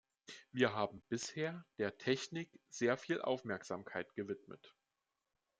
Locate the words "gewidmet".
4.15-4.73